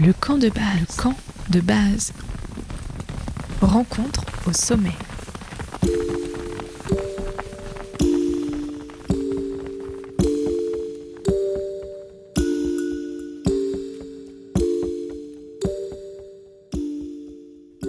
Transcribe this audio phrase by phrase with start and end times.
[0.00, 0.78] Le camp de base.
[0.78, 1.14] Le camp
[1.50, 2.12] de base.
[3.60, 4.92] Rencontre au sommet.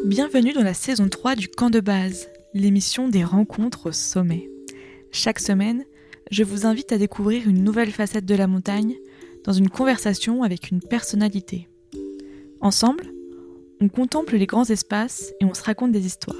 [0.05, 4.49] Bienvenue dans la saison 3 du camp de base, l'émission des rencontres au sommet.
[5.11, 5.85] Chaque semaine,
[6.31, 8.95] je vous invite à découvrir une nouvelle facette de la montagne
[9.43, 11.68] dans une conversation avec une personnalité.
[12.61, 13.13] Ensemble,
[13.79, 16.35] on contemple les grands espaces et on se raconte des histoires.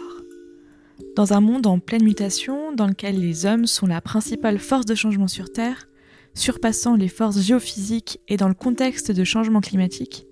[1.15, 4.95] Dans un monde en pleine mutation, dans lequel les hommes sont la principale force de
[4.95, 5.87] changement sur Terre,
[6.33, 10.27] surpassant les forces géophysiques et dans le contexte de changement climatique,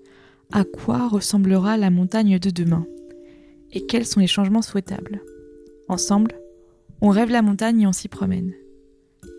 [0.52, 2.86] à quoi ressemblera la montagne de demain?
[3.72, 5.22] Et quels sont les changements souhaitables?
[5.88, 6.38] Ensemble,
[7.00, 8.52] on rêve la montagne et on s'y promène.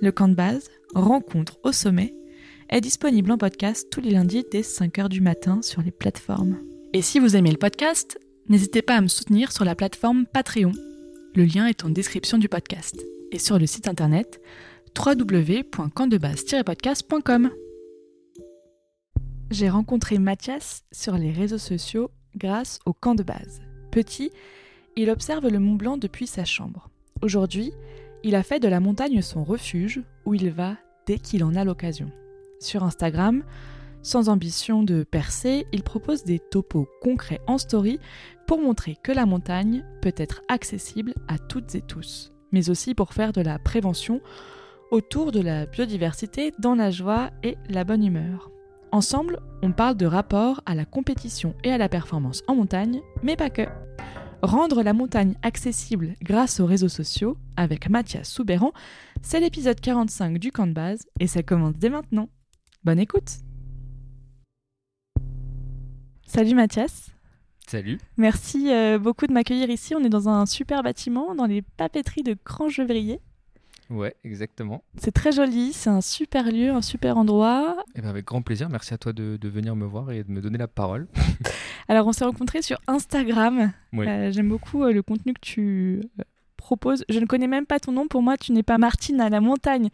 [0.02, 2.16] Le camp de base, rencontre au sommet,
[2.70, 6.60] est disponible en podcast tous les lundis dès 5h du matin sur les plateformes.
[6.94, 10.72] Et si vous aimez le podcast, n'hésitez pas à me soutenir sur la plateforme Patreon.
[11.36, 14.40] Le lien est en description du podcast et sur le site internet
[14.98, 17.50] www.campdebase-podcast.com.
[19.50, 23.62] J'ai rencontré Mathias sur les réseaux sociaux grâce au camp de base.
[23.92, 24.30] Petit,
[24.96, 26.92] il observe le Mont Blanc depuis sa chambre.
[27.24, 27.74] Aujourd'hui,
[28.24, 30.78] il a fait de la montagne son refuge où il va
[31.08, 32.12] dès qu'il en a l'occasion.
[32.60, 33.44] Sur Instagram,
[34.02, 38.00] sans ambition de percer, il propose des topos concrets en story
[38.48, 43.14] pour montrer que la montagne peut être accessible à toutes et tous, mais aussi pour
[43.14, 44.22] faire de la prévention
[44.92, 48.52] autour de la biodiversité dans la joie et la bonne humeur.
[48.92, 53.36] Ensemble, on parle de rapport à la compétition et à la performance en montagne, mais
[53.36, 53.68] pas que.
[54.42, 58.72] Rendre la montagne accessible grâce aux réseaux sociaux, avec Mathias Soubéran,
[59.22, 62.30] c'est l'épisode 45 du camp de base et ça commence dès maintenant.
[62.86, 63.40] Bonne écoute
[66.26, 67.10] Salut Mathias
[67.68, 69.96] Salut Merci euh, beaucoup de m'accueillir ici.
[69.96, 73.20] On est dans un super bâtiment, dans les papeteries de Crangevrier.
[73.90, 74.82] Ouais, exactement.
[74.98, 77.76] C'est très joli, c'est un super lieu, un super endroit.
[77.80, 80.24] Et eh ben avec grand plaisir, merci à toi de, de, venir me voir et
[80.24, 81.08] de me donner la parole.
[81.90, 83.74] Alors on s'est rencontrés sur Instagram.
[83.96, 86.02] Euh, J'aime beaucoup euh, le contenu que tu
[86.60, 87.04] euh, proposes.
[87.10, 89.42] Je ne connais même pas ton nom, pour moi tu n'es pas Martine à la
[89.42, 89.90] montagne,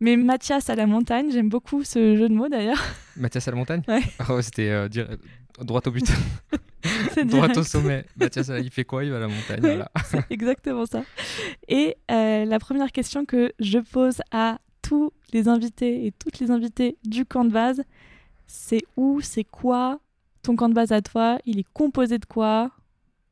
[0.00, 1.30] mais Mathias à la montagne.
[1.30, 2.82] J'aime beaucoup ce jeu de mots d'ailleurs.
[3.16, 4.02] Mathias à la montagne Ouais.
[4.28, 4.88] Oh, C'était
[5.60, 6.06] droit au but.
[7.24, 8.04] droit au sommet.
[8.16, 9.04] Mathias, il fait quoi?
[9.04, 9.60] Il va à la montagne.
[9.60, 9.90] Voilà.
[10.04, 11.02] C'est exactement ça.
[11.68, 16.96] Et la première question que je pose à tous les invités et toutes les invitées
[17.04, 17.82] du camp de base,
[18.46, 20.00] c'est où, c'est quoi
[20.42, 21.38] ton camp de base à toi?
[21.44, 22.70] Il est composé de quoi?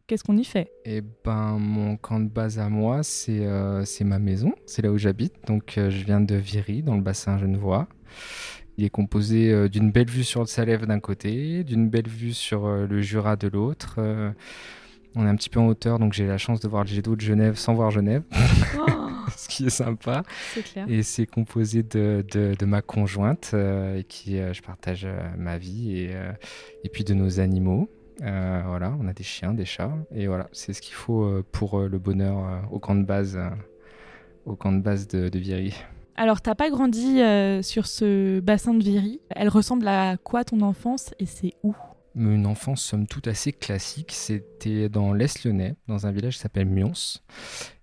[0.09, 0.73] Qu'est-ce qu'on y fait?
[0.87, 4.55] Eh ben, mon camp de base à moi, c'est euh, ma maison.
[4.65, 5.35] C'est là où j'habite.
[5.47, 7.89] Donc, euh, je viens de Viry, dans le bassin genevois.
[8.79, 12.33] Il est composé euh, d'une belle vue sur le Salève d'un côté, d'une belle vue
[12.33, 14.01] sur euh, le Jura de l'autre.
[15.15, 17.03] On est un petit peu en hauteur, donc j'ai la chance de voir le jet
[17.03, 18.23] d'eau de Genève sans voir Genève.
[18.79, 18.87] Oh
[19.37, 20.23] ce qui est sympa.
[20.55, 20.87] C'est clair.
[20.89, 25.59] Et c'est composé de, de, de, ma conjointe, euh, qui euh, je partage euh, ma
[25.59, 26.15] vie, et,
[26.85, 27.91] et puis de nos animaux.
[28.21, 31.99] Voilà, on a des chiens, des chats, et voilà, c'est ce qu'il faut pour le
[31.99, 33.39] bonheur au camp de base,
[34.45, 35.75] au camp de base de, de Viry.
[36.17, 37.21] Alors, t'as pas grandi
[37.63, 39.21] sur ce bassin de Viry.
[39.31, 41.75] Elle ressemble à quoi ton enfance et c'est où?
[42.17, 44.11] Une enfance somme toute assez classique.
[44.13, 47.21] C'était dans l'Est lyonnais, dans un village qui s'appelle Mions.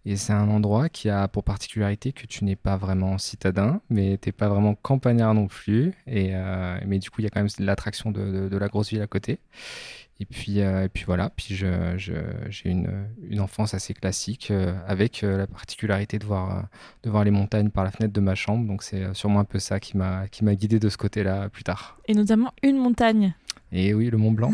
[0.07, 4.19] Et c'est un endroit qui a pour particularité que tu n'es pas vraiment citadin, mais
[4.21, 5.93] tu n'es pas vraiment campagnard non plus.
[6.05, 8.67] Et, euh, mais du coup, il y a quand même l'attraction de, de, de, la
[8.67, 9.39] grosse ville à côté.
[10.19, 12.13] Et puis, euh, et puis voilà, puis j'ai je,
[12.49, 16.67] je, une, une, enfance assez classique euh, avec la particularité de voir,
[17.03, 18.67] de voir les montagnes par la fenêtre de ma chambre.
[18.67, 21.97] Donc c'est sûrement un peu ça qui m'a guidé de ce côté-là plus tard.
[22.07, 23.33] Et notamment une montagne.
[23.71, 24.53] Et oui, le Mont Blanc.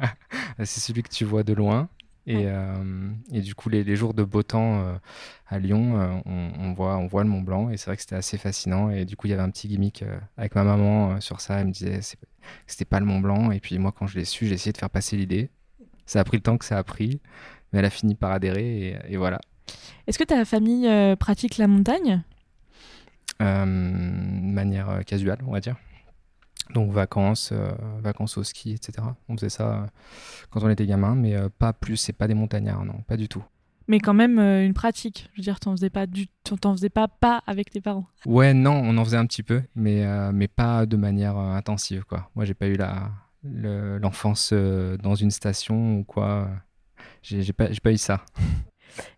[0.58, 1.88] c'est celui que tu vois de loin.
[2.26, 2.44] Et, ouais.
[2.46, 4.94] euh, et, du coup, les, les, jours de beau temps euh,
[5.48, 8.02] à Lyon, euh, on, on, voit, on voit le Mont Blanc et c'est vrai que
[8.02, 8.90] c'était assez fascinant.
[8.90, 10.04] Et du coup, il y avait un petit gimmick
[10.36, 11.60] avec ma maman sur ça.
[11.60, 12.18] Elle me disait que
[12.66, 13.50] c'était pas le Mont Blanc.
[13.50, 15.50] Et puis moi, quand je l'ai su, j'ai essayé de faire passer l'idée.
[16.06, 17.20] Ça a pris le temps que ça a pris,
[17.72, 19.40] mais elle a fini par adhérer et, et voilà.
[20.06, 22.22] Est-ce que ta famille pratique la montagne?
[23.40, 25.76] De manière casuale, on va dire.
[26.70, 29.06] Donc vacances, euh, vacances au ski, etc.
[29.28, 29.86] On faisait ça euh,
[30.50, 33.28] quand on était gamin, mais euh, pas plus, c'est pas des montagnards, non, pas du
[33.28, 33.44] tout.
[33.88, 35.28] Mais quand même une pratique.
[35.32, 38.06] Je veux dire, t'en faisais pas du, t'en faisais pas pas avec tes parents.
[38.24, 42.30] Ouais, non, on en faisait un petit peu, mais mais pas de manière intensive, quoi.
[42.36, 43.10] Moi, j'ai pas eu la
[43.42, 46.48] l'enfance dans une station ou quoi.
[47.22, 48.24] J'ai pas j'ai pas eu ça.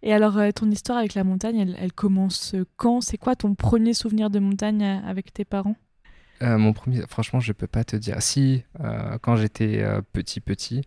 [0.02, 3.02] Et alors, ton histoire avec la montagne, elle, elle commence quand?
[3.02, 5.76] C'est quoi ton premier souvenir de montagne avec tes parents?
[6.42, 8.20] Euh, mon premier, franchement, je peux pas te dire.
[8.20, 10.82] Si, euh, quand j'étais euh, petit petit,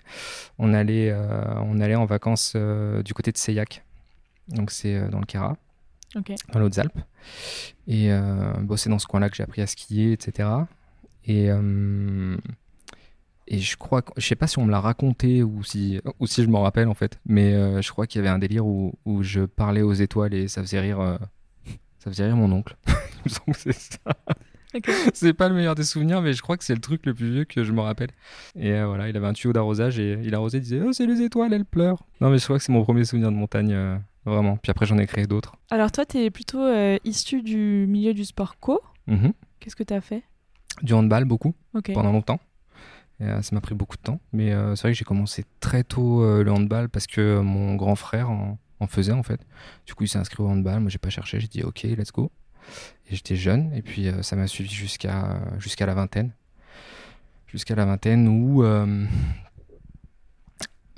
[0.59, 1.15] on allait,
[1.63, 3.83] on allait en vacances du côté de Seyac.
[4.49, 5.57] Donc c'est dans le Kera,
[6.15, 6.99] dans les Hautes-Alpes.
[7.88, 8.09] Et
[8.61, 10.49] bon, c'est dans ce coin-là que j'ai appris à skier, etc.
[11.25, 11.50] Et
[13.50, 16.43] et je crois, je sais pas si on me l'a raconté ou si, ou si
[16.43, 19.23] je m'en rappelle en fait, mais je crois qu'il y avait un délire où, où,
[19.23, 21.17] je parlais aux étoiles et ça faisait rire,
[22.00, 22.75] ça faisait rire mon oncle.
[22.88, 22.93] Il
[23.25, 24.15] me semble que c'est ça.
[25.13, 27.31] c'est pas le meilleur des souvenirs, mais je crois que c'est le truc le plus
[27.31, 28.09] vieux que je me rappelle.
[28.56, 31.06] Et euh, voilà, il avait un tuyau d'arrosage et il arrosait, il disait Oh, c'est
[31.06, 32.03] les étoiles, elles pleurent.
[32.21, 34.57] Non, mais je crois que c'est mon premier souvenir de montagne, euh, vraiment.
[34.57, 35.56] Puis après, j'en ai créé d'autres.
[35.69, 38.81] Alors, toi, tu es plutôt euh, issu du milieu du sport co.
[39.07, 39.33] Mhm.
[39.59, 40.24] Qu'est-ce que tu as fait?
[40.83, 41.56] Du handball, beaucoup,
[41.94, 42.39] pendant longtemps.
[43.19, 44.19] ça m'a pris beaucoup de temps.
[44.31, 48.29] Mais c'est vrai que j'ai commencé très tôt le handball parce que mon grand frère
[48.29, 49.39] en, en faisait, en fait.
[49.88, 50.81] Du coup, il s'est inscrit au handball.
[50.81, 51.39] Moi, j'ai pas cherché.
[51.39, 52.31] J'ai dit Ok, let's go.
[53.09, 56.31] J'étais jeune, et puis euh, ça m'a suivi jusqu'à jusqu'à la vingtaine.
[57.48, 59.06] Jusqu'à la vingtaine où euh,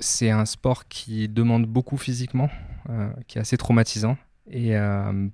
[0.00, 2.50] c'est un sport qui demande beaucoup physiquement,
[2.88, 4.16] euh, qui est assez traumatisant.
[4.52, 4.74] Et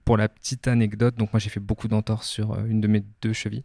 [0.04, 3.32] pour la petite anecdote, donc moi j'ai fait beaucoup d'entorses sur une de mes deux
[3.32, 3.64] chevilles.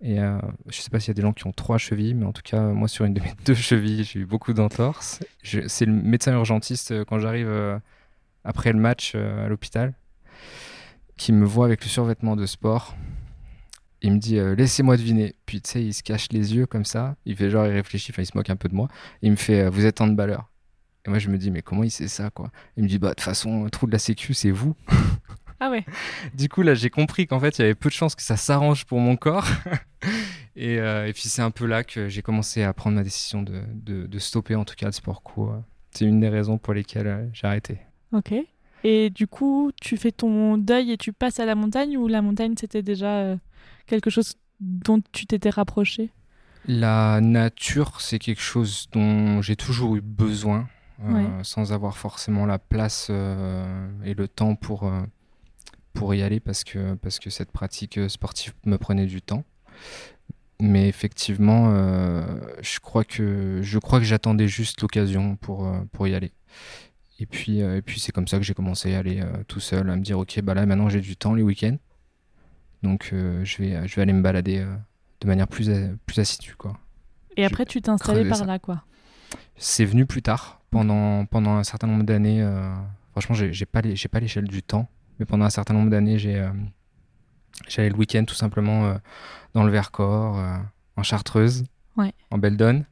[0.00, 2.26] Et je je sais pas s'il y a des gens qui ont trois chevilles, mais
[2.26, 5.18] en tout cas, moi sur une de mes deux chevilles, j'ai eu beaucoup d'entorses.
[5.42, 7.80] C'est le médecin urgentiste quand j'arrive
[8.44, 9.94] après le match à l'hôpital
[11.16, 12.94] qui me voit avec le survêtement de sport.
[14.02, 15.34] Il me dit euh, laissez-moi deviner.
[15.46, 17.16] Puis tu sais, il se cache les yeux comme ça.
[17.24, 18.88] Il fait genre il réfléchit, enfin il se moque un peu de moi.
[19.22, 20.50] Il me fait euh, vous êtes handballeur.
[21.06, 22.50] Et moi je me dis mais comment il sait ça quoi?
[22.76, 24.74] Il me dit bah de toute façon trou de la sécu c'est vous.
[25.64, 25.84] Ah ouais.
[26.34, 28.36] du coup là j'ai compris qu'en fait il y avait peu de chances que ça
[28.36, 29.46] s'arrange pour mon corps.
[30.56, 33.42] et, euh, et, puis c'est un peu là que j'ai commencé à prendre ma décision
[33.42, 35.52] de, de, de, stopper en tout cas le sport co.
[35.92, 37.78] C'est une des raisons pour lesquelles j'ai arrêté.
[38.12, 38.34] Ok.
[38.84, 42.22] Et du coup, tu fais ton deuil et tu passes à la montagne ou la
[42.22, 43.36] montagne, c'était déjà euh,
[43.86, 46.10] quelque chose dont tu t'étais rapproché?
[46.66, 50.68] La nature, c'est quelque chose dont j'ai toujours eu besoin,
[51.04, 54.90] euh, sans avoir forcément la place euh, et le temps pour,
[55.92, 59.44] pour y aller, parce que, parce que cette pratique sportive me prenait du temps.
[60.60, 61.74] Mais effectivement,
[62.60, 66.30] je crois que, je crois que j'attendais juste l'occasion pour, pour y aller.
[67.22, 69.60] Et puis, euh, et puis c'est comme ça que j'ai commencé à aller euh, tout
[69.60, 71.76] seul, à me dire ok, bah là maintenant j'ai du temps les week-ends,
[72.82, 74.66] donc euh, je, vais, je vais aller me balader
[75.20, 75.70] de manière plus,
[76.04, 76.56] plus assidue.
[76.56, 76.76] Quoi.
[77.36, 78.82] Et après, tu t'es installé par là, quoi
[79.56, 82.44] C'est venu plus tard, pendant, pendant un certain nombre d'années.
[83.12, 84.88] franchement, j'ai pas l'échelle du temps,
[85.20, 86.44] mais pendant un certain nombre d'années, j'ai
[87.68, 88.96] j'allais le week-end tout simplement
[89.54, 90.42] dans le Vercors,
[90.96, 91.66] en Chartreuse,
[92.32, 92.84] en Beldonne,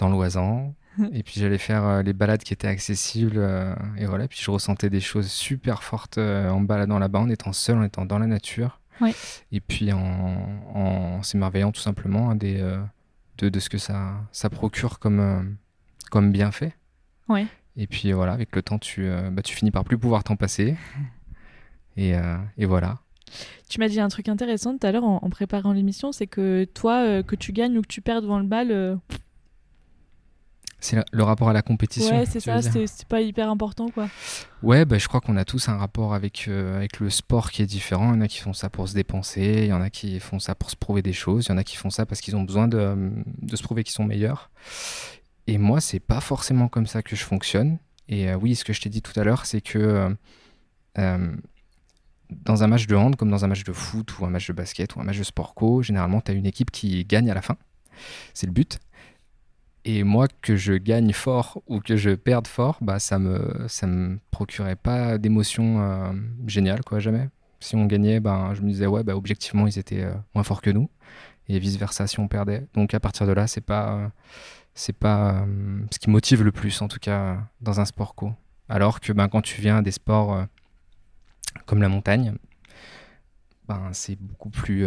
[0.00, 0.74] dans l'Oisan,
[1.12, 3.38] et puis j'allais faire euh, les balades qui étaient accessibles.
[3.38, 7.28] Euh, et voilà, puis je ressentais des choses super fortes euh, en baladant là-bas, en
[7.28, 8.80] étant seul, en étant dans la nature.
[9.52, 10.00] Et puis en,
[10.74, 12.58] en s'émerveillant tout simplement hein, des,
[13.36, 15.58] de, de, ce que ça, ça procure comme,
[16.10, 16.74] comme bienfait.
[17.28, 17.46] Ouais.
[17.76, 20.76] Et puis voilà, avec le temps, tu, bah, tu finis par plus pouvoir t'en passer.
[21.98, 22.12] Et,
[22.58, 22.98] et voilà.
[23.70, 26.64] Tu m'as dit un truc intéressant tout à l'heure en, en préparant l'émission, c'est que
[26.64, 28.98] toi, que tu gagnes ou que tu perds devant le bal,
[30.78, 32.18] c'est le rapport à la compétition.
[32.18, 34.08] Ouais, c'est ça, c'est pas hyper important quoi.
[34.62, 37.62] Ouais, bah, je crois qu'on a tous un rapport avec, euh, avec le sport qui
[37.62, 38.12] est différent.
[38.12, 40.20] Il y en a qui font ça pour se dépenser, il y en a qui
[40.20, 42.20] font ça pour se prouver des choses, il y en a qui font ça parce
[42.20, 43.12] qu'ils ont besoin de,
[43.42, 44.50] de, se prouver qu'ils sont meilleurs.
[45.46, 47.78] Et moi, c'est pas forcément comme ça que je fonctionne.
[48.08, 50.14] Et euh, oui, ce que je t'ai dit tout à l'heure, c'est que
[50.98, 51.36] euh,
[52.30, 54.52] dans un match de hand, comme dans un match de foot ou un match de
[54.52, 57.34] basket ou un match de sport co, généralement, tu as une équipe qui gagne à
[57.34, 57.56] la fin.
[58.34, 58.78] C'est le but.
[59.88, 63.86] Et moi, que je gagne fort ou que je perde fort, bah, ça me, ça
[63.86, 66.12] me procurait pas d'émotion euh,
[66.44, 67.28] géniale, quoi, jamais.
[67.60, 70.60] Si on gagnait, bah, je me disais, ouais, bah, objectivement, ils étaient euh, moins forts
[70.60, 70.90] que nous.
[71.48, 72.66] Et vice-versa si on perdait.
[72.74, 74.10] Donc à partir de là, c'est pas,
[74.74, 78.32] c'est pas euh, ce qui motive le plus, en tout cas, dans un sport co.
[78.68, 80.46] Alors que ben, quand tu viens à des sports
[81.64, 82.34] comme la montagne,
[83.68, 84.84] ben, c'est beaucoup plus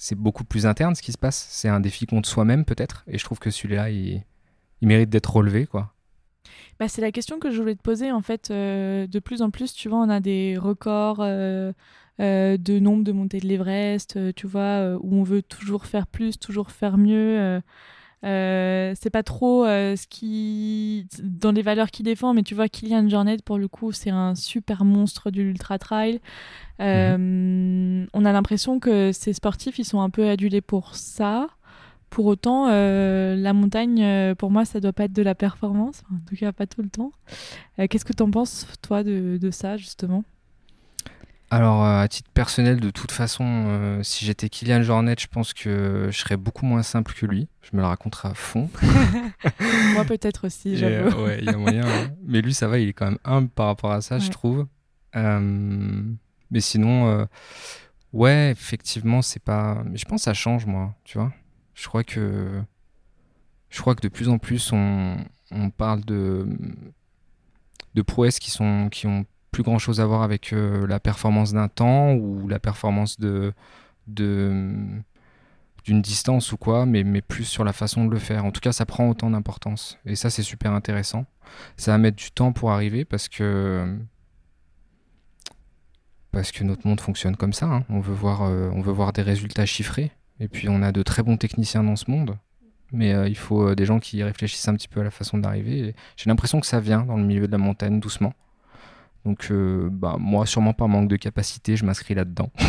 [0.00, 1.46] c'est beaucoup plus interne ce qui se passe.
[1.50, 3.04] C'est un défi contre soi-même peut-être.
[3.06, 4.24] Et je trouve que celui-là, il,
[4.80, 5.92] mérite d'être relevé, quoi.
[6.78, 8.10] Bah, c'est la question que je voulais te poser.
[8.10, 11.74] En fait, euh, de plus en plus, tu vois, on a des records euh,
[12.18, 16.38] euh, de nombre de montées de l'Everest, tu vois, où on veut toujours faire plus,
[16.38, 17.60] toujours faire mieux.
[18.22, 22.68] Euh, c'est pas trop euh, ce qui dans les valeurs qu'il défend, mais tu vois
[22.68, 26.20] Kylian Jornet pour le coup c'est un super monstre de l'ultra trail.
[26.80, 28.06] Euh.
[28.12, 31.48] On a l'impression que ces sportifs ils sont un peu adulés pour ça.
[32.10, 36.34] Pour autant, la montagne, pour moi, ça doit pas être de la performance, en tout
[36.34, 37.12] cas pas tout le temps.
[37.78, 40.24] Qu'est-ce que tu en penses, toi, de, de ça, justement?
[41.52, 46.16] Alors, à titre personnel, de toute façon, si j'étais Kylian Jornet, je pense que je
[46.16, 47.48] serais beaucoup moins simple que lui.
[47.62, 48.70] Je me le raconterai à fond.
[49.94, 51.24] Moi, peut-être aussi, j'avoue.
[51.24, 51.84] ouais, il y a moyen.
[51.86, 52.10] Hein.
[52.24, 54.66] Mais lui, ça va, il est quand même humble par rapport à ça, je trouve.
[55.14, 57.26] mais sinon,
[58.12, 59.82] ouais, effectivement, c'est pas.
[59.86, 61.32] Mais je pense que ça change, moi, tu vois.
[61.74, 62.62] Je crois que.
[63.70, 65.16] Je crois que de plus en plus, on,
[65.50, 66.46] on parle de,
[67.94, 71.52] de prouesses qui, sont, qui ont plus grand chose à voir avec euh, la performance
[71.52, 73.52] d'un temps ou la performance de,
[74.06, 75.02] d'une
[75.84, 78.44] distance ou quoi, mais, plus sur la façon de le faire.
[78.44, 79.98] En tout cas, ça prend autant d'importance.
[80.06, 81.26] Et ça, c'est super intéressant.
[81.76, 83.98] Ça va mettre du temps pour arriver parce que
[86.32, 87.66] parce que notre monde fonctionne comme ça.
[87.66, 87.84] Hein.
[87.88, 90.12] On, veut voir, euh, on veut voir des résultats chiffrés.
[90.38, 92.38] Et puis, on a de très bons techniciens dans ce monde
[92.92, 95.94] mais euh, il faut des gens qui réfléchissent un petit peu à la façon d'arriver.
[96.16, 98.34] J'ai l'impression que ça vient dans le milieu de la montagne doucement.
[99.24, 102.50] Donc, euh, bah, moi, sûrement par manque de capacité, je m'inscris là-dedans.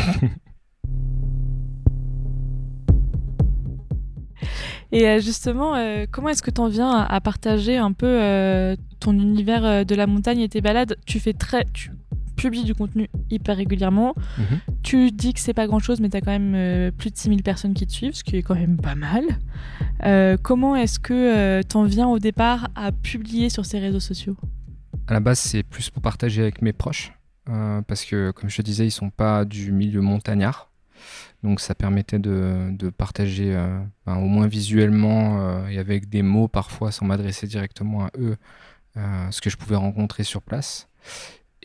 [4.93, 5.75] Et justement,
[6.11, 10.41] comment est-ce que tu en viens à, partager un peu ton univers de la montagne
[10.41, 10.97] et tes balades?
[11.05, 11.65] Tu fais très,
[12.41, 14.15] publies du contenu hyper régulièrement.
[14.37, 14.59] Mhm.
[14.81, 17.17] Tu dis que c'est pas grand chose, mais tu as quand même euh, plus de
[17.17, 19.23] 6000 personnes qui te suivent, ce qui est quand même pas mal.
[20.05, 23.99] Euh, comment est-ce que euh, tu en viens au départ à publier sur ces réseaux
[23.99, 24.35] sociaux?
[25.07, 27.13] À la base, c'est plus pour partager avec mes proches,
[27.45, 30.69] parce que, comme je te disais, ils sont pas du milieu montagnard.
[31.43, 33.51] Donc ça permettait de, partager
[34.05, 38.37] ben, au moins visuellement et avec des mots parfois sans m'adresser directement à eux
[38.95, 40.87] ce que je pouvais rencontrer sur place.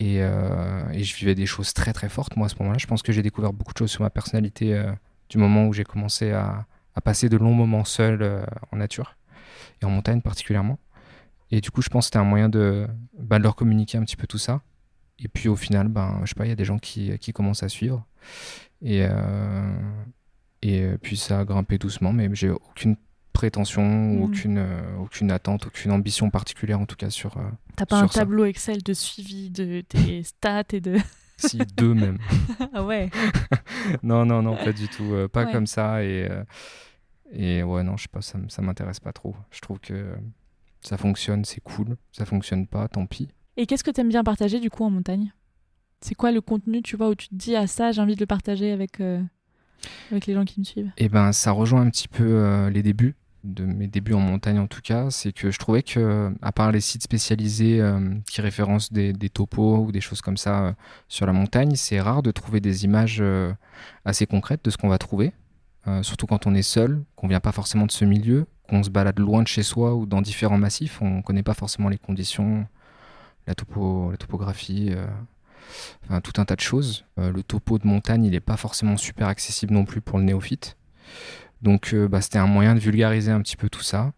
[0.03, 2.79] Euh, et, je vivais des choses très très fortes moi à ce moment-là.
[2.79, 4.93] Je pense que j'ai découvert beaucoup de choses sur ma personnalité euh,
[5.29, 6.67] du moment où j'ai commencé à,
[7.05, 9.17] passer de longs moments seul euh, en nature
[9.83, 10.79] et en montagne particulièrement.
[11.51, 12.87] Et du coup, je pense que c'était un moyen de,
[13.19, 14.63] bah, de, leur communiquer un petit peu tout ça.
[15.19, 17.33] Et puis au final, ben, je sais pas, il y a des gens qui, qui
[17.33, 18.05] commencent à suivre.
[18.83, 19.07] Et,
[20.63, 22.97] et puis ça a grimpé doucement, mais j'ai aucune
[23.37, 24.23] prétention, hmm.
[24.23, 27.37] aucune, euh, aucune attente, aucune ambition particulière en tout cas sur.
[27.37, 27.43] Euh,
[27.77, 30.97] T'as pas un tableau Excel de suivi de tes stats et de.
[31.37, 32.19] si, deux même.
[32.73, 33.11] ah ouais.
[34.03, 35.13] non, non, non, pas du tout.
[35.13, 36.03] Euh, pas comme ça.
[36.03, 36.29] Et,
[37.31, 39.37] et ouais, non, je sais pas, ça, ça m'intéresse pas trop.
[39.51, 40.15] Je trouve que
[40.81, 41.97] ça fonctionne, c'est cool.
[42.13, 43.29] Ça fonctionne pas, tant pis.
[43.57, 45.33] Et qu'est-ce que tu aimes bien partager du coup en montagne?
[46.01, 48.21] C'est quoi le contenu, tu vois, où tu te dis, ah ça, j'ai envie de
[48.21, 50.93] le partager avec, avec les gens qui me suivent?
[50.99, 53.17] Eh ben, ça rejoint un petit peu les débuts
[53.47, 56.73] de mes débuts en montagne en tout cas, c'est que je trouvais que, à part
[56.73, 60.73] les sites spécialisés euh, qui référencent des, topos ou des choses comme ça euh,
[61.09, 63.53] sur la montagne, c'est rare de trouver des images euh,
[64.05, 65.33] assez concrètes de ce qu'on va trouver,
[66.03, 69.19] surtout quand on est seul, qu'on vient pas forcément de ce milieu, qu'on se balade
[69.19, 72.67] loin de chez soi ou dans différents massifs, on connaît pas forcément les conditions,
[73.47, 74.91] la, topo, la topographie.
[76.05, 77.05] Enfin, tout un tas de choses.
[77.17, 80.77] le topo de montagne, il n'est pas forcément super accessible non plus pour le néophyte.
[81.63, 84.13] Donc euh, bah, c'était un moyen de vulgariser un petit peu tout ça.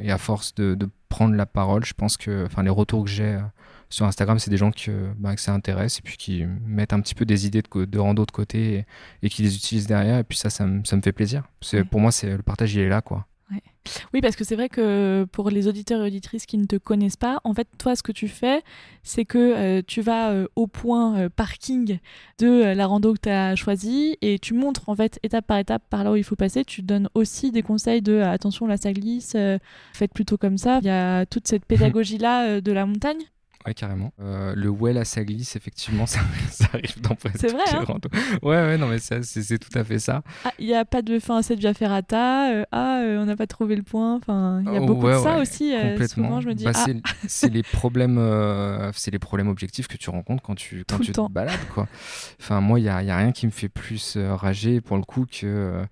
[0.00, 0.76] Et à force de,
[1.08, 3.40] prendre la parole, je pense que enfin, les retours que j'ai euh,
[3.88, 4.70] sur Instagram, c'est des gens
[5.18, 7.98] bah, que ça intéresse et puis qui mettent un petit peu des idées de, de
[7.98, 8.84] rando de côté
[9.22, 10.18] et, qui les utilisent derrière.
[10.18, 11.48] Et puis ça, ça, me, fait plaisir.
[11.90, 13.00] Pour moi, c'est le partage, il est là.
[13.00, 13.26] quoi.
[14.12, 17.16] Oui, parce que c'est vrai que pour les auditeurs et auditrices qui ne te connaissent
[17.16, 18.62] pas, en fait, toi, ce que tu fais,
[19.02, 21.98] c'est que euh, tu vas euh, au point euh, parking
[22.38, 25.82] de la rando que tu as choisie et tu montres, en fait, étape par étape
[25.88, 26.64] par là où il faut passer.
[26.64, 29.36] Tu donnes aussi des conseils de attention, là, ça glisse,
[29.92, 30.78] faites plutôt comme ça.
[30.82, 33.20] Il y a toute cette pédagogie-là de la montagne.
[33.66, 34.12] Ouais, carrément.
[34.20, 36.20] Euh, le well à sa glisse, effectivement, ça,
[36.72, 37.84] arrive dans presque C'est vrai, hein
[38.42, 40.22] Ouais, ouais, non, mais c'est tout à fait ça.
[40.44, 42.52] Ah, il n'y a pas de fin à cette via ferrata.
[42.52, 44.16] Euh, ah, euh, on n'a pas trouvé le point.
[44.16, 45.72] Enfin, il y a beaucoup de ça aussi.
[45.72, 46.28] complètement.
[46.28, 46.86] Souvent, je me dis, bah, ah.
[47.28, 48.18] C'est les problèmes,
[48.94, 51.86] c'est les problèmes objectifs que tu rencontres quand tu quand tu te balades, quoi.
[52.40, 55.02] Enfin, moi, il y a, y a, rien qui me fait plus rager pour le
[55.02, 55.84] coup que euh,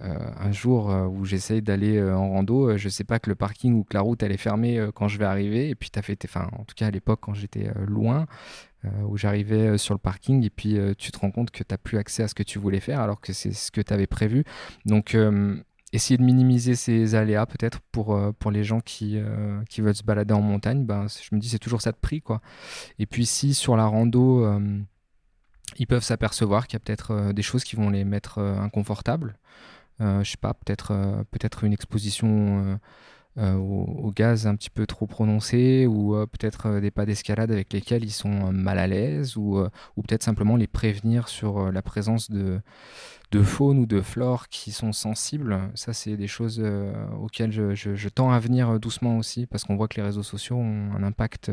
[0.00, 3.74] un jour euh, où j'essaye d'aller euh, en rando, je sais pas que le parking
[3.74, 5.68] ou que la route est fermée quand je vais arriver.
[5.68, 8.26] Et puis tu as fait, enfin en tout cas à l'époque quand j'étais loin,
[9.06, 11.96] où j'arrivais sur le parking et puis tu te rends compte que tu n'as plus
[11.96, 14.44] accès à ce que tu voulais faire alors que c'est ce que tu avais prévu.
[14.84, 15.16] Donc
[15.92, 19.18] essayer de minimiser ces aléas peut-être pour, pour les gens qui,
[19.70, 22.20] qui veulent se balader en montagne, ben, je me dis c'est toujours ça de prix.
[22.20, 22.42] Quoi.
[22.98, 24.46] Et puis si sur la rando,
[25.78, 29.40] ils peuvent s'apercevoir qu'il y a peut-être des choses qui vont les mettre inconfortables, euh,
[30.00, 32.78] je sais pas, peut-être euh, peut-être une exposition
[33.38, 38.04] euh, au, gaz un petit peu trop prononcée ou peut-être des pas d'escalade avec lesquels
[38.04, 39.58] ils sont mal à l'aise ou,
[39.96, 42.60] ou peut-être simplement les prévenir sur la présence de,
[43.32, 45.58] de faune ou de flore qui sont sensibles.
[45.74, 46.64] Ça, c'est des choses
[47.20, 50.92] auxquelles je, tends à venir doucement aussi parce qu'on voit que les réseaux sociaux ont
[50.94, 51.50] un impact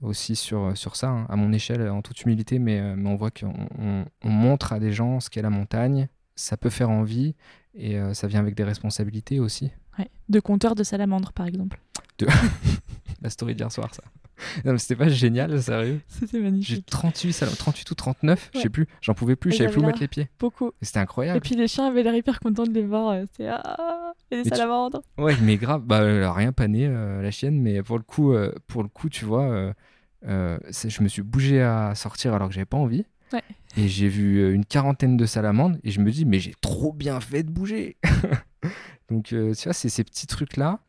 [0.00, 3.30] aussi sur, sur ça, hein, à mon échelle, en toute humilité, mais, mais on voit
[3.30, 7.34] qu'on on, on montre à des gens ce qu'est la montagne, ça peut faire envie,
[7.74, 9.70] et ça vient avec des responsabilités aussi.
[9.98, 10.10] Ouais.
[10.28, 11.80] De compteur de salamandre, par exemple.
[12.18, 12.26] De...
[13.22, 14.02] la story d'hier soir, ça.
[14.64, 16.00] Non, mais c'était pas génial, sérieux.
[16.08, 16.76] C'était magnifique.
[16.76, 18.86] J'ai 38, salams, 38 ou 39, je sais plus.
[19.00, 20.28] J'en pouvais plus, je savais plus où mettre les pieds.
[20.38, 20.72] Beaucoup.
[20.80, 21.38] C'était incroyable.
[21.38, 23.16] Et puis les chiens avaient l'air hyper contents de les voir.
[23.32, 25.02] C'était ah, il y a des salamandres.
[25.16, 25.24] Tu...
[25.24, 25.82] Ouais, mais grave.
[25.84, 28.88] Bah, elle a rien pané, euh, la chienne, mais pour le coup, euh, pour le
[28.88, 29.72] coup tu vois,
[30.26, 33.06] euh, je me suis bougé à sortir alors que j'avais pas envie.
[33.76, 37.20] Et j'ai vu une quarantaine de salamandres et je me dis, mais j'ai trop bien
[37.20, 37.96] fait de bouger.
[39.10, 40.80] Donc, tu vois, c'est ces petits trucs-là.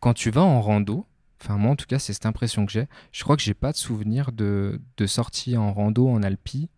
[0.00, 1.06] Quand tu vas en rando,
[1.42, 2.86] Enfin, moi, en tout cas, c'est cette impression que j'ai.
[3.12, 6.68] Je crois que j'ai pas de souvenir de, de sortie en rando en Alpi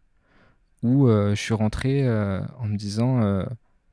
[0.82, 3.44] où euh, je suis rentré euh, en me disant euh,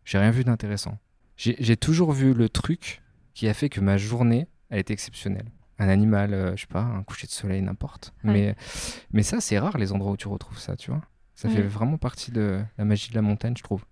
[0.06, 0.98] j'ai rien vu d'intéressant.
[1.38, 3.02] J'ai toujours vu le truc
[3.34, 5.50] qui a fait que ma journée elle était exceptionnelle.
[5.80, 8.14] Un animal, je sais pas, un coucher de soleil, n'importe.
[8.24, 8.56] Mais,
[9.12, 11.02] mais ça, c'est rare les endroits où tu retrouves ça, tu vois.
[11.36, 13.86] Ça fait vraiment partie de la magie de la montagne, je trouve.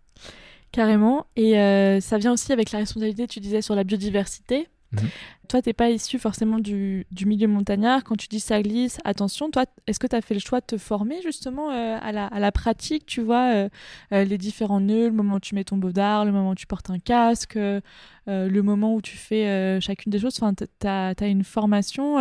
[0.71, 1.27] Carrément.
[1.35, 1.53] Et
[2.01, 4.67] ça vient aussi avec la responsabilité, tu disais, sur la biodiversité.
[4.91, 5.09] Mhm.
[5.47, 8.03] Toi, t'es pas issu forcément du, milieu montagnard.
[8.03, 10.65] Quand tu dis ça glisse, attention, toi, est-ce que tu as fait le choix de
[10.65, 13.69] te former justement euh, à, la, pratique, tu vois, euh,
[14.13, 16.67] euh, les différents nœuds, le moment où tu mets ton baudard, le moment où tu
[16.67, 20.37] portes un casque, le moment où tu fais chacune des choses?
[20.41, 22.17] Enfin, tu as, une formation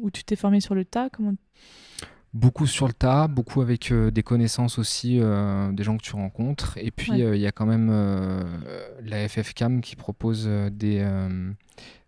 [0.00, 1.10] où tu t'es formé sur le tas?
[1.10, 1.34] Comment...
[2.34, 6.76] Beaucoup sur le tas, beaucoup avec des connaissances aussi des gens que tu rencontres.
[6.78, 7.90] Et puis, il y a quand même
[9.02, 11.00] la FFCAM qui propose des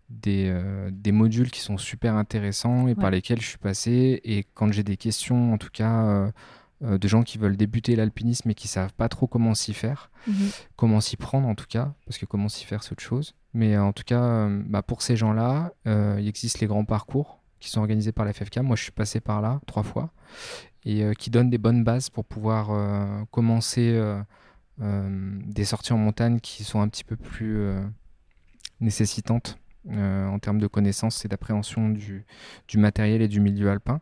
[0.09, 4.21] des, euh, des, modules qui sont super intéressants et par lesquels je suis passé.
[4.23, 6.31] Et quand j'ai des questions, en tout cas, euh,
[6.83, 10.09] euh, de gens qui veulent débuter l'alpinisme et qui savent pas trop comment s'y faire,
[10.27, 10.49] mhm.
[10.75, 13.33] comment s'y prendre en tout cas, parce que comment s'y faire, c'est autre chose.
[13.53, 17.79] Mais en tout cas, bah, pour ces gens-là, il existe les grands parcours qui sont
[17.79, 18.57] organisés par la FFK.
[18.57, 20.11] Moi, je suis passé par là trois fois
[20.85, 24.01] et qui donnent des bonnes bases pour pouvoir commencer
[24.79, 27.73] des sorties en montagne qui sont un petit peu plus
[28.79, 29.57] nécessitantes
[29.89, 32.25] euh, en termes de connaissances et d'appréhension du,
[32.75, 34.01] matériel et du milieu alpin.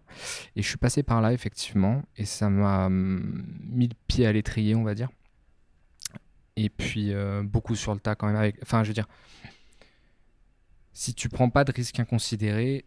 [0.55, 4.31] Et je suis passé par là, effectivement, et ça m'a hum, mis le pied à
[4.31, 5.09] l'étrier, on va dire.
[6.55, 8.51] Et puis, euh, beaucoup sur le tas quand même.
[8.63, 9.07] Enfin, je veux dire,
[10.93, 12.85] si tu prends pas de risques inconsidérés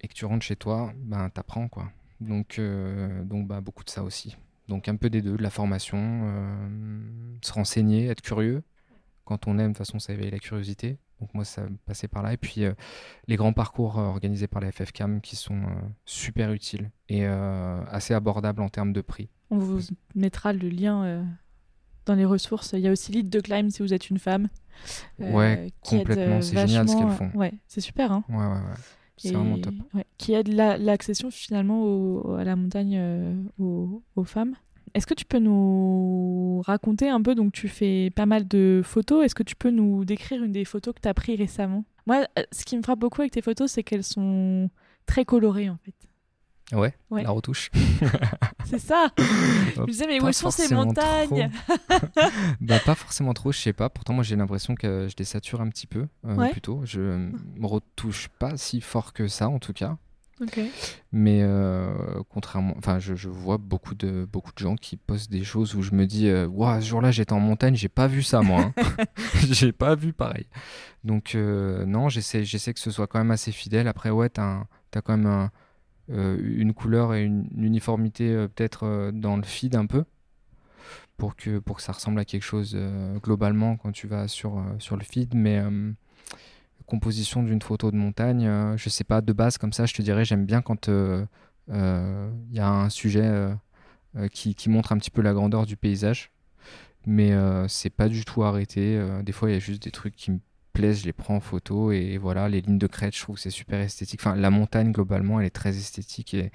[0.00, 1.90] et que tu rentres chez toi, ben, t'apprends, quoi.
[2.20, 4.36] Donc, euh, donc bah, beaucoup de ça aussi.
[4.68, 5.98] Donc, un peu des deux, de la formation,
[7.40, 8.62] se renseigner, être curieux.
[9.24, 12.22] Quand on aime, de toute façon, ça éveille la curiosité donc moi, ça passait par
[12.22, 12.32] là.
[12.32, 12.74] Et puis euh,
[13.26, 18.14] les grands parcours euh, organisés par la FFCAM qui sont euh, super utiles et assez
[18.14, 19.28] abordables en termes de prix.
[19.50, 19.80] On vous
[20.14, 21.24] mettra le lien
[22.04, 22.74] dans les ressources.
[22.74, 24.48] Il y a aussi Lead de Climb si vous êtes une femme.
[25.18, 26.42] ouais, complètement.
[26.42, 27.30] C'est génial ce qu'elles font.
[27.34, 28.12] Ouais, c'est super.
[28.12, 28.76] Hein ouais, ouais, ouais.
[29.18, 29.74] C'est vraiment top.
[30.16, 33.00] qui aide l'accession finalement à la montagne
[33.58, 34.54] aux, aux femmes.
[34.94, 39.24] Est-ce que tu peux nous raconter un peu, donc tu fais pas mal de photos,
[39.24, 41.84] est-ce que tu peux nous décrire une des photos que tu as prises récemment?
[42.06, 44.70] Moi, euh, ce qui me frappe beaucoup avec tes photos, c'est qu'elles sont
[45.06, 45.94] très colorées en fait.
[46.72, 47.70] Ouais, la retouche.
[48.66, 49.10] c'est ça.
[49.16, 51.50] je me disais, mais où sont ces montagnes
[52.60, 53.88] Bah pas forcément trop, je sais pas.
[53.88, 56.82] Pourtant, moi j'ai l'impression que je les sature un petit peu, euh, plutôt.
[56.84, 59.96] Je me retouche pas si fort que ça, en tout cas.
[61.12, 65.74] Mais euh, contrairement, enfin, je, vois beaucoup de beaucoup de gens qui postent des choses
[65.74, 66.48] où je me dis, euh,
[66.80, 69.04] ce jour-là j'étais en montagne, j'ai pas vu ça moi, hein.
[69.50, 70.46] j'ai pas vu pareil.
[71.04, 73.88] Donc euh, non, j'essaie j'essaie que ce soit quand même assez fidèle.
[73.88, 75.50] Après ouais, t'as as quand même
[76.08, 80.04] une couleur et une, uniformité peut-être dans le feed un peu
[81.16, 82.78] pour que pour que ça ressemble à quelque chose
[83.22, 85.62] globalement quand tu vas sur sur le feed, mais
[86.88, 90.02] composition d'une photo de montagne, euh, je sais pas, de base comme ça, je te
[90.02, 91.24] dirais, j'aime bien quand il euh,
[91.70, 93.30] euh, y a un sujet
[94.32, 96.32] qui, montre un petit peu la grandeur du paysage.
[97.06, 97.32] Mais
[97.68, 99.00] c'est pas du tout arrêté.
[99.22, 100.40] des fois, il y a juste des trucs qui me
[100.80, 103.42] plaisent, je les prends en photo et voilà, les lignes de crête, je trouve que
[103.42, 104.20] c'est super esthétique.
[104.20, 106.50] Enfin, la montagne, globalement, elle est très esthétique et,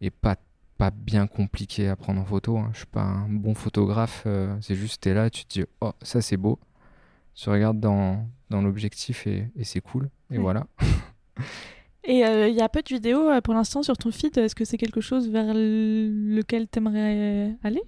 [0.00, 0.36] et pas
[0.76, 2.58] pas bien compliqué à prendre en photo.
[2.58, 2.70] Hein.
[2.72, 4.26] Je suis pas un bon photographe.
[4.60, 6.58] c'est juste, tu es là, tu te dis, oh, ça c'est beau.
[7.34, 10.08] Tu regardes dans, dans l'objectif et, c'est cool.
[10.30, 10.66] Et voilà.
[12.06, 14.36] Et euh, il y a peu de vidéos euh, pour l'instant sur ton feed.
[14.36, 17.82] Est-ce que c'est quelque chose vers lequel tu aimerais aller?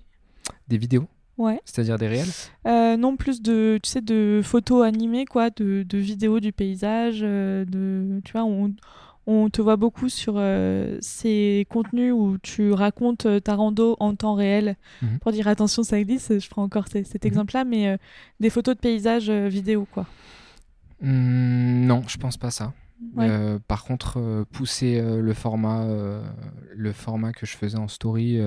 [0.68, 1.07] Des vidéos?
[1.38, 1.61] Ouais.
[1.64, 2.29] C'est-à-dire des réels
[2.66, 7.20] euh, Non, plus de, tu sais, de photos animées, quoi, de, de vidéos du paysage.
[7.20, 8.72] de, tu vois, on,
[9.27, 14.14] on te voit beaucoup sur euh, ces contenus où tu racontes euh, ta rando en
[14.14, 15.18] temps réel mhm.
[15.18, 16.33] pour dire attention ça glisse.
[16.38, 17.20] Je prends encore cet mhm.
[17.25, 17.96] exemple-là, mais euh,
[18.38, 20.07] des photos de paysages vidéo quoi.
[21.03, 22.72] Mmh, non, je pense pas ça.
[23.14, 23.28] Ouais.
[23.28, 25.87] Euh, par contre, euh, pousser euh, le format,
[26.74, 28.40] le format que je faisais en story,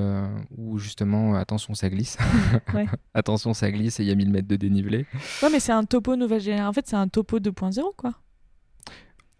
[0.58, 2.18] où justement, attention, ça glisse.
[2.74, 2.86] Ouais.
[3.14, 5.06] attention, ça glisse et il y a 1000 mètres de dénivelé.
[5.42, 6.70] Ouais, mais c'est un topo nouvelle génération.
[6.70, 8.14] En fait, c'est un topo 2.0, quoi.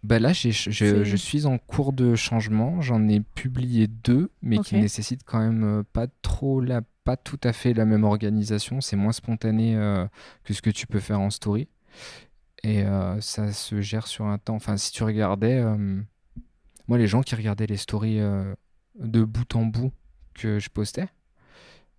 [0.02, 2.80] Bah là, je, suis en cours de changement.
[2.80, 4.80] J'en ai publié deux, mais qui Ok.
[4.80, 8.80] nécessitent quand même pas trop la, pas tout à fait la même organisation.
[8.80, 9.74] C'est moins spontané
[10.44, 11.68] que ce que tu peux faire en story.
[12.62, 14.56] Et euh, ça se gère sur un temps.
[14.56, 16.00] Enfin, si tu regardais, euh,
[16.88, 18.54] moi, les gens qui regardaient les stories euh,
[18.98, 19.92] de bout en bout
[20.34, 21.08] que je postais,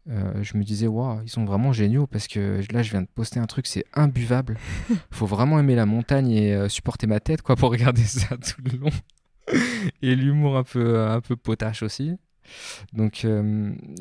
[0.07, 3.39] je me disais, waouh, ils sont vraiment géniaux parce que là, je viens de poster
[3.39, 4.57] un truc, c'est imbuvable.
[5.11, 8.77] Faut vraiment aimer la montagne et supporter ma tête, quoi, pour regarder ça tout le
[8.77, 8.89] long.
[10.01, 12.17] et l'humour un peu, un peu potache aussi.
[12.93, 13.25] Donc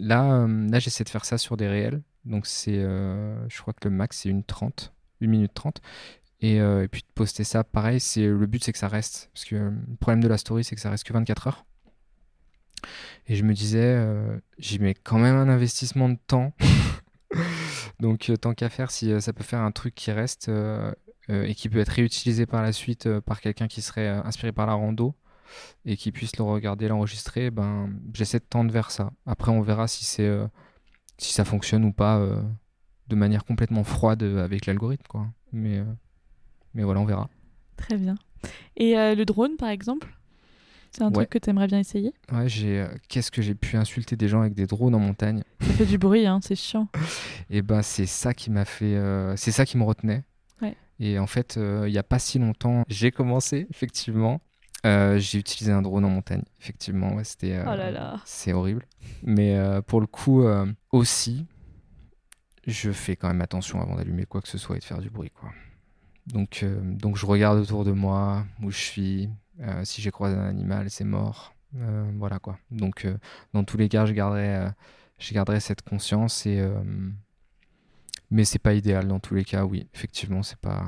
[0.00, 2.02] là, là j'essaie de faire ça sur des réels.
[2.24, 4.92] Donc c'est, je crois que le max, c'est une 30,
[5.22, 5.80] 1 minute 30.
[6.42, 9.30] Et, euh, et puis de poster ça, pareil, c'est le but, c'est que ça reste.
[9.32, 11.64] Parce que euh, le problème de la story, c'est que ça reste que 24 heures.
[13.26, 16.54] Et je me disais, euh, j'y mets quand même un investissement de temps.
[18.00, 20.50] Donc, tant qu'à faire, si ça peut faire un truc qui reste
[21.28, 24.72] et qui peut être réutilisé par la suite par quelqu'un qui serait inspiré par la
[24.72, 25.14] rando
[25.84, 29.12] et qui puisse le regarder, l'enregistrer, ben, j'essaie de tendre vers ça.
[29.26, 30.30] Après, on verra si, c'est,
[31.18, 32.26] si ça fonctionne ou pas
[33.08, 35.06] de manière complètement froide avec l'algorithme.
[35.06, 35.28] Quoi.
[35.52, 35.84] Mais,
[36.74, 37.28] mais voilà, on verra.
[37.76, 38.14] Très bien.
[38.76, 40.08] Et euh, le drone, par exemple
[40.92, 41.12] C'est un Ouais.
[41.12, 42.12] truc que tu aimerais bien essayer?
[42.32, 45.42] Ouais, j'ai, euh, qu'est-ce que j'ai pu insulter des gens avec des drones en montagne?
[45.60, 46.88] Ça fait du bruit, hein, c'est chiant.
[47.50, 50.24] Et ben c'est ça qui m'a fait, euh, c'est ça qui me retenait.
[50.62, 50.74] Ouais.
[50.98, 54.40] Et en fait, euh, il y a pas si longtemps, j'ai commencé effectivement.
[54.86, 56.42] Euh, j'ai utilisé un drone en montagne.
[56.58, 57.52] Effectivement, ouais, c'était.
[57.52, 58.20] euh, Oh là là.
[58.24, 58.86] C'est horrible.
[59.22, 61.44] Mais euh, pour le coup euh, aussi,
[62.66, 65.10] je fais quand même attention avant d'allumer quoi que ce soit et de faire du
[65.10, 65.50] bruit, quoi.
[66.32, 69.30] Donc, euh, donc je regarde autour de moi où je suis.
[69.60, 71.54] Euh, si j'ai croisé un animal, c'est mort.
[71.76, 72.58] Euh, voilà quoi.
[72.70, 73.06] Donc,
[73.52, 74.70] dans tous les cas, je garderai,
[75.18, 76.46] je garderai cette conscience
[78.32, 79.64] mais c'est pas idéal dans tous les cas.
[79.64, 80.84] Oui, effectivement, c'est pas,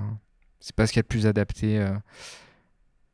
[0.61, 1.85] c'est pas ce qu'il y a de plus adapté.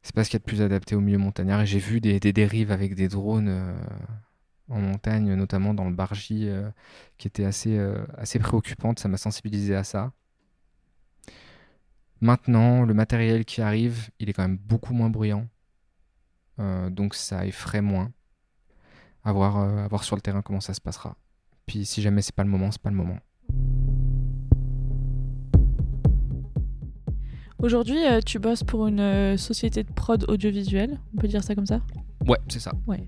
[0.03, 1.63] c'est pas ce qu'il y a de plus adapté au milieu montagnard.
[1.63, 3.75] Et j'ai vu des, dérives avec des drones
[4.69, 6.51] en montagne, notamment dans le Bargy,
[7.17, 7.79] qui étaient assez,
[8.19, 8.99] assez préoccupantes.
[8.99, 10.13] Ça m'a sensibilisé à ça.
[12.21, 15.47] Maintenant, le matériel qui arrive, il est quand même beaucoup moins bruyant.
[16.59, 18.13] Euh, donc ça effraie moins.
[19.23, 21.17] À voir, euh, à voir sur le terrain comment ça se passera.
[21.67, 23.19] Puis si jamais c'est pas le moment, c'est pas le moment.
[27.61, 31.67] Aujourd'hui, euh, tu bosses pour une société de prod audiovisuelle, on peut dire ça comme
[31.67, 31.81] ça?
[32.27, 32.73] Ouais, c'est ça.
[32.87, 33.07] Ouais.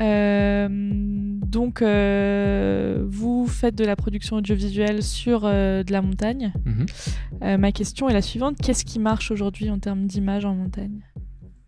[0.00, 6.52] Euh, donc, euh, vous faites de la production audiovisuelle sur euh, de la montagne.
[6.64, 7.58] Mhm.
[7.58, 11.04] Ma question est la suivante qu'est-ce qui marche aujourd'hui en termes d'image en montagne?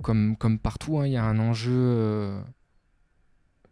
[0.03, 2.35] Comme, comme partout, hein, il y a un enjeu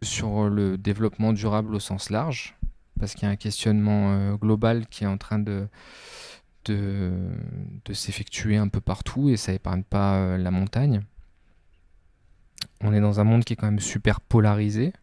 [0.01, 2.55] sur le développement durable au sens large,
[2.99, 5.67] parce qu'il y a un questionnement global qui est en train de,
[6.65, 7.11] de,
[7.85, 11.01] de s'effectuer un peu partout, et ça épargne pas la montagne.
[12.83, 14.93] On est dans un monde qui est quand même super polarisé,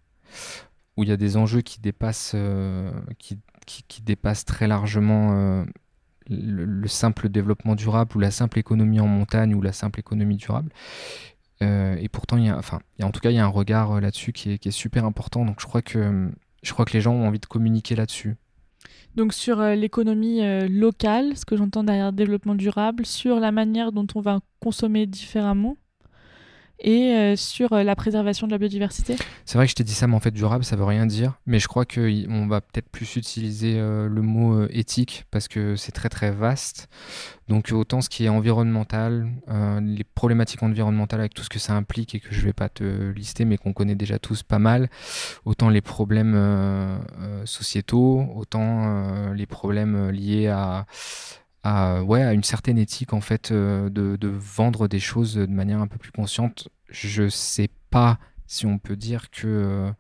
[0.96, 5.64] où il y a des enjeux qui dépassent, euh, qui, qui- dépassent très largement euh,
[6.28, 10.36] le, le simple développement durable ou la simple économie en montagne ou la simple économie
[10.36, 10.70] durable.
[11.62, 13.98] Euh, et pourtant, il y a, enfin, en tout cas, il y a un regard
[14.00, 15.46] là-dessus qui est, super important.
[15.46, 16.30] Donc, je crois que,
[16.62, 18.36] je crois que les gens ont envie de communiquer là-dessus.
[19.14, 24.20] Donc, sur l'économie locale, ce que j'entends derrière développement durable, sur la manière dont on
[24.20, 25.76] va consommer différemment
[26.80, 29.16] et euh, sur euh, la préservation de la biodiversité.
[29.44, 31.34] C'est vrai que je t'ai dit ça, mais en fait, durable, ça veut rien dire.
[31.46, 35.92] Mais je crois qu'on va peut-être plus utiliser euh, le mot éthique parce que c'est
[35.92, 36.88] très très vaste.
[37.48, 39.28] Donc, autant ce qui est environnemental,
[39.82, 43.10] les problématiques environnementales avec tout ce que ça implique et que je vais pas te
[43.10, 44.88] lister, mais qu'on connaît déjà tous pas mal,
[45.44, 47.00] autant les problèmes
[47.46, 50.86] sociétaux, autant les problèmes liés à.
[51.62, 55.80] À, ouais, à une certaine éthique en fait euh, de, vendre des choses de manière
[55.80, 56.68] un peu plus consciente.
[56.88, 59.92] Je sais pas si on peut dire que euh,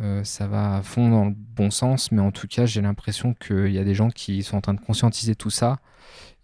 [0.00, 3.34] euh, ça va à fond dans le bon sens, mais en tout cas, j'ai l'impression
[3.34, 5.80] qu'il y a des gens qui sont en train de conscientiser tout ça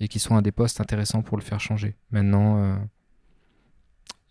[0.00, 1.96] et qui sont à des postes intéressants pour le faire changer.
[2.10, 2.78] Maintenant,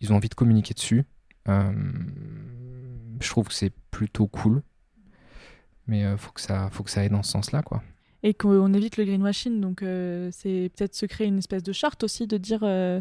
[0.02, 1.06] ils ont envie de communiquer dessus.
[1.48, 4.62] Je trouve que c'est plutôt cool,
[5.88, 7.82] mais faut, que ça, faut que ça aille dans ce sens-là, quoi.
[8.26, 9.62] Et qu'on évite le greenwashing.
[9.62, 13.00] Donc, euh, c'est peut-être se créer une espèce de charte aussi de dire euh,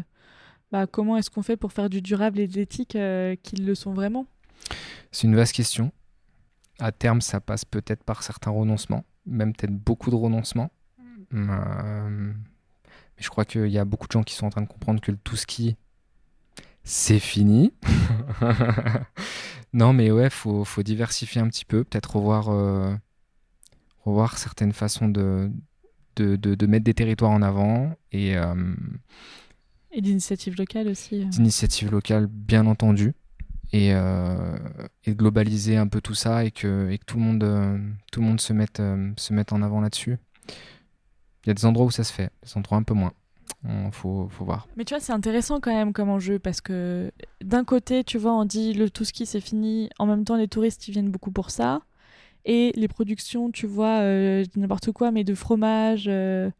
[0.71, 3.73] bah, comment est-ce qu'on fait pour faire du durable et de l'éthique euh, qu'ils le
[3.73, 4.27] sont vraiment.
[5.11, 5.91] C'est une vaste question.
[6.77, 10.69] À terme, ça passe peut-être par certains renoncements, même peut-être beaucoup de renoncements.
[11.33, 12.31] Euh,
[13.17, 15.01] mais je crois qu'il y a beaucoup de gens qui sont en train de comprendre
[15.01, 15.75] que le tout ski,
[16.83, 17.73] c'est fini.
[19.73, 22.95] non, mais ouais, faut, faut diversifier un petit peu, peut-être revoir, euh,
[24.05, 25.51] revoir certaines façons de,
[26.15, 28.37] de, de, mettre des territoires en avant et.
[28.37, 28.75] Euh,
[29.91, 31.21] et d'initiatives locales aussi.
[31.21, 31.25] Euh.
[31.25, 33.13] D'initiatives locales, bien entendu.
[33.73, 38.21] Et, et, globaliser un peu tout ça et que, et que tout, le monde, tout
[38.21, 38.81] le monde se mette,
[39.17, 40.17] se mette en avant là-dessus.
[41.43, 43.11] Il y a des endroits où ça se fait, des endroits un peu moins.
[43.67, 44.67] Il faut, faut, voir.
[44.77, 47.11] Mais tu vois, c'est intéressant quand même comme enjeu parce que
[47.43, 49.89] d'un côté, tu vois, on dit le tout ski c'est fini.
[49.97, 51.81] En même temps, les touristes ils viennent beaucoup pour ça.
[52.45, 56.51] Et les productions, tu vois, euh, n'importe quoi, mais de fromage, euh,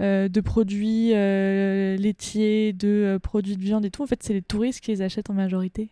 [0.00, 4.80] euh, de produits laitiers, de produits de viande et tout, en fait, c'est les touristes
[4.80, 5.90] qui les achètent en majorité.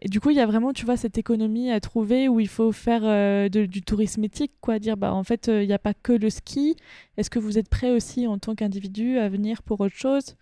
[0.00, 2.48] Et du coup, il y a vraiment, tu vois, cette économie à trouver où il
[2.48, 4.78] faut faire du tourisme éthique, quoi.
[4.78, 6.76] Dire, bah, en fait, il n'y a pas que le ski.
[7.18, 10.36] Est-ce que vous êtes prêt aussi, en tant qu'individu, à venir pour autre chose?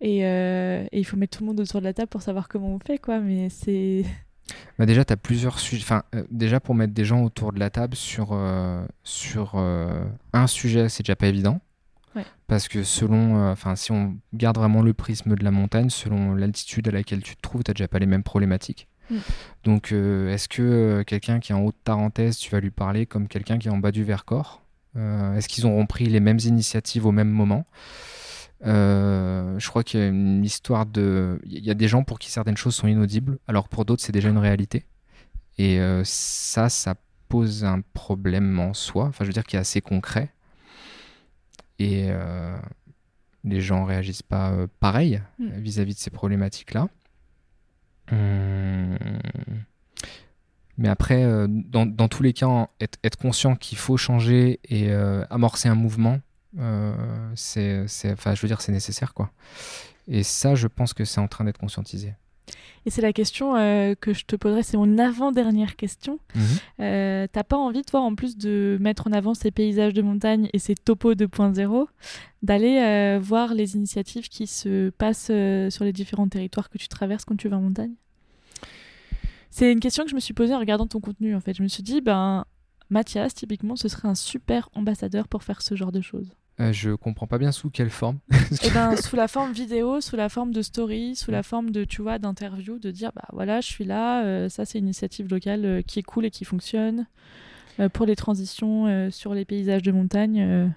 [0.00, 0.20] Et,
[0.92, 2.98] il faut mettre tout le monde autour de la table pour savoir comment on fait,
[2.98, 3.20] quoi.
[3.20, 4.04] Mais c'est.
[4.78, 5.82] Bah déjà, tu as plusieurs sujets.
[5.82, 8.38] Enfin, déjà, pour mettre des gens autour de la table sur,
[9.04, 11.60] sur un sujet, c'est déjà pas évident.
[12.46, 16.88] Parce que selon, enfin, si on garde vraiment le prisme de la montagne, selon l'altitude
[16.88, 18.88] à laquelle tu te trouves, tu déjà pas les mêmes problématiques.
[19.10, 19.16] Mm.
[19.64, 23.06] Donc, euh, est-ce que euh, quelqu'un qui est en haute Tarentaise, tu vas lui parler
[23.06, 24.62] comme quelqu'un qui est en bas du Vercors?
[24.96, 27.66] Euh, Est-ce qu'ils auront pris les mêmes initiatives au même moment?
[28.62, 31.40] Je crois qu'il y a une histoire de.
[31.44, 34.12] Il y a des gens pour qui certaines choses sont inaudibles, alors pour d'autres, c'est
[34.12, 34.84] déjà une réalité.
[35.58, 36.94] Et ça, ça
[37.28, 40.32] pose un problème en soi, enfin, je veux dire, qui est assez concret.
[41.78, 42.10] Et
[43.44, 46.88] les gens réagissent pas pareil vis à -vis de ces problématiques-là.
[48.12, 48.96] Hum.
[50.78, 54.90] Mais après, euh, dans, dans, tous les cas, être, être conscient qu'il faut changer et
[54.90, 56.18] euh, amorcer un mouvement, euh,
[57.34, 59.30] c'est, enfin, je veux dire, c'est nécessaire, quoi.
[60.08, 62.14] Et ça, je pense que c'est en train d'être conscientisé.
[62.84, 63.54] Et c'est la question
[64.00, 66.20] que je te poserai, c'est mon avant-dernière question.
[66.36, 67.26] Mhm.
[67.32, 70.60] T'as pas envie, toi, en plus de mettre en avant ces paysages de montagne et
[70.60, 71.88] ces topos 2.0,
[72.42, 75.32] d'aller voir les initiatives qui se passent
[75.74, 77.94] sur les différents territoires que tu traverses quand tu vas en montagne?
[79.50, 81.54] C'est une question que je me suis posée en regardant ton contenu, en fait.
[81.54, 82.44] Je me suis dit, ben,
[82.90, 86.30] Mathias, typiquement, ce serait un super ambassadeur pour faire ce genre de choses.
[86.58, 88.18] Euh, je comprends pas bien sous quelle forme.
[88.62, 91.84] Eh ben, sous la forme vidéo, sous la forme de story, sous la forme de,
[91.84, 95.28] tu vois, d'interview, de dire, bah voilà, je suis là, euh, ça c'est une initiative
[95.28, 97.06] locale euh, qui est cool et qui fonctionne.
[97.78, 100.72] Euh, pour les transitions sur les paysages de montagne,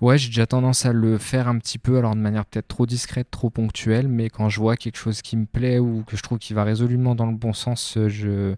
[0.00, 2.86] Ouais, j'ai déjà tendance à le faire un petit peu, alors de manière peut-être trop
[2.86, 6.22] discrète, trop ponctuelle, mais quand je vois quelque chose qui me plaît ou que je
[6.22, 8.54] trouve qui va résolument dans le bon sens, je,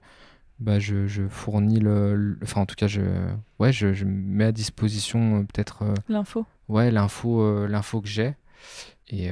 [0.60, 3.00] bah, je, je fournis le, Enfin, en tout cas, je,
[3.58, 5.82] ouais, je, je mets à disposition euh, peut-être.
[5.82, 6.46] Euh, l'info.
[6.68, 8.34] Ouais, l'info, l'info que j'ai.
[9.08, 9.30] Et,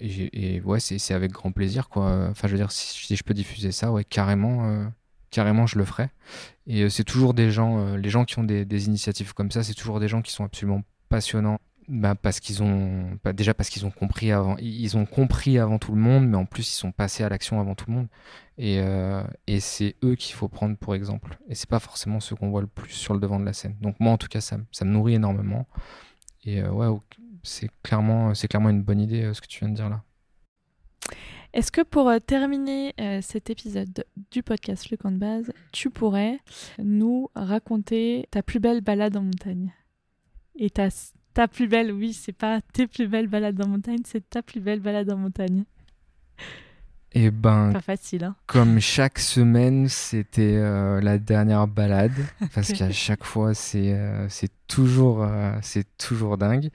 [0.00, 2.28] et, et, ouais, c'est avec grand plaisir, quoi.
[2.30, 4.90] Enfin, je veux dire, si, si je peux diffuser ça, ouais, carrément
[5.30, 6.08] carrément je le ferai.
[6.66, 9.74] Et c'est toujours des gens, les gens qui ont des, des initiatives comme ça, c'est
[9.74, 13.84] toujours des gens qui sont absolument passionnant bah parce qu'ils ont bah déjà parce qu'ils
[13.84, 16.92] ont compris avant ils ont compris avant tout le monde mais en plus ils sont
[16.92, 18.06] passés à l'action avant tout le monde.
[18.58, 21.38] Et, euh, et c'est eux qu'il faut prendre pour exemple.
[21.48, 23.76] Et c'est pas forcément ceux qu'on voit le plus sur le devant de la scène.
[23.80, 25.66] Donc moi en tout cas ça, ça me nourrit énormément.
[26.44, 26.86] Et euh, ouais
[27.42, 30.04] c'est clairement c'est clairement une bonne idée euh, ce que tu viens de dire là.
[31.52, 36.38] Est-ce que pour terminer cet épisode du podcast Le Camp de Base, tu pourrais
[36.78, 39.74] nous raconter ta plus belle balade en montagne?
[40.54, 40.90] Et ta,
[41.34, 44.60] ta plus belle, oui, c'est pas tes plus belles balades en montagne, c'est ta plus
[44.60, 45.64] belle balade en montagne.
[47.12, 48.24] Eh ben, pas facile.
[48.24, 48.36] Hein.
[48.46, 52.12] Comme chaque semaine, c'était euh, la dernière balade,
[52.54, 56.70] parce qu'à chaque fois, c'est euh, c'est toujours euh, c'est toujours dingue.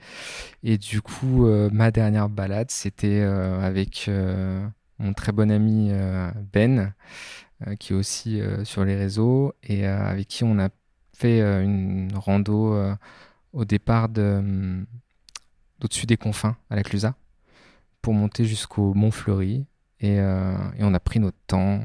[0.62, 4.10] Et du coup, ma dernière balade, c'était avec
[4.98, 5.90] mon très bon ami
[6.52, 6.92] Ben,
[7.78, 10.68] qui est aussi sur les réseaux et avec qui on a
[11.14, 12.76] fait une rando
[13.56, 17.14] au départ d'au-dessus des confins à la Clusaz
[18.02, 19.66] pour monter jusqu'au Mont Fleury.
[19.98, 21.80] Et, euh, et, on a pris notre temps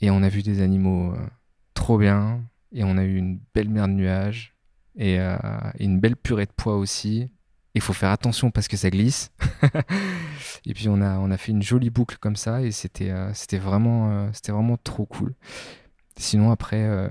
[0.00, 1.26] et on a vu des animaux euh,
[1.74, 2.42] trop bien.
[2.72, 4.56] Et on a eu une belle mer de nuages
[4.96, 5.36] et, euh,
[5.78, 7.30] une belle purée de poids aussi.
[7.74, 9.30] Il faut faire attention parce que ça glisse.
[10.64, 14.30] et puis on a, fait une jolie boucle comme ça et c'était c'était vraiment
[14.82, 15.34] trop cool.
[16.18, 17.08] Sinon après, euh,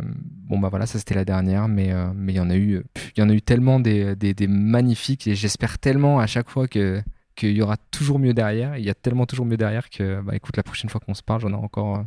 [0.50, 2.84] bon bah voilà, ça c'était la dernière, mais euh, mais il y en a eu,
[3.16, 6.50] il y en a eu tellement des, des, des magnifiques et j'espère tellement à chaque
[6.50, 7.02] fois que
[7.36, 8.76] qu'il y aura toujours mieux derrière.
[8.78, 11.24] Il y a tellement toujours mieux derrière que bah écoute, la prochaine fois qu'on se
[11.24, 12.04] parle, j'en ai encore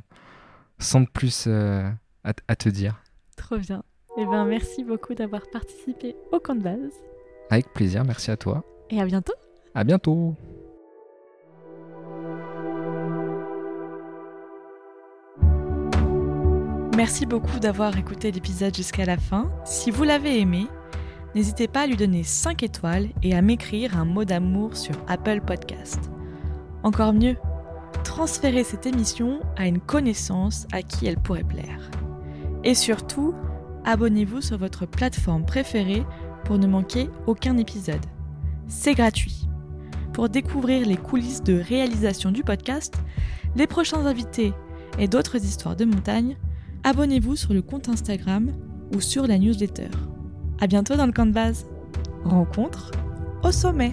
[0.78, 3.02] 100 euh, de plus à, à, te dire.
[3.36, 3.82] Trop bien.
[4.18, 6.92] Et eh ben merci beaucoup d'avoir participé au camp de base.
[7.48, 8.64] Avec plaisir, merci à toi.
[8.90, 9.34] Et à bientôt.
[9.74, 10.36] À bientôt.
[17.00, 19.50] Merci beaucoup d'avoir écouté l'épisode jusqu'à la fin.
[19.64, 20.66] Si vous l'avez aimé,
[21.34, 25.40] n'hésitez pas à lui donner 5 étoiles et à m'écrire un mot d'amour sur Apple
[25.40, 26.10] Podcast.
[26.82, 27.36] Encore mieux,
[28.04, 31.90] transférez cette émission à une connaissance à qui elle pourrait plaire.
[32.64, 33.34] Et surtout,
[33.86, 36.04] abonnez-vous sur votre plateforme préférée
[36.44, 38.04] pour ne manquer aucun épisode.
[38.68, 39.48] C'est gratuit.
[40.12, 42.98] Pour découvrir les coulisses de réalisation du podcast,
[43.56, 44.52] les prochains invités
[44.98, 46.36] et d'autres histoires de montagne,
[46.84, 48.50] abonnez-vous sur le compte Instagram
[48.94, 49.90] ou sur la newsletter.
[50.60, 51.66] À bientôt dans le camp de base.
[52.24, 52.90] Rencontre
[53.42, 53.90] au sommet.